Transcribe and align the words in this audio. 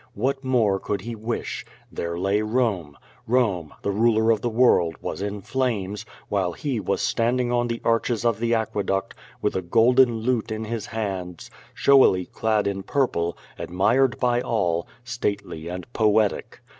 What 0.15 0.43
more 0.43 0.79
could 0.79 1.01
he 1.01 1.13
wish? 1.15 1.63
There 1.91 2.17
lay 2.17 2.41
Rome. 2.41 2.97
Rome 3.27 3.75
the 3.83 3.91
ruler 3.91 4.31
of 4.31 4.41
the 4.41 4.49
world 4.49 4.95
was 4.99 5.21
in 5.21 5.41
flames, 5.41 6.07
whilst 6.27 6.61
he 6.63 6.79
was 6.79 7.03
standing 7.03 7.51
on 7.51 7.67
the 7.67 7.79
arches 7.83 8.25
of 8.25 8.39
the 8.39 8.55
aqueduct, 8.55 9.13
with 9.43 9.55
a 9.55 9.61
golden 9.61 10.21
lute 10.21 10.51
in 10.51 10.65
his 10.65 10.87
hands, 10.87 11.51
showily 11.75 12.25
clad 12.25 12.65
in 12.65 12.81
purple, 12.81 13.37
admired 13.59 14.19
by 14.19 14.41
all, 14.41 14.87
stately 15.03 15.67
and 15.67 15.85
poetic. 15.93 16.61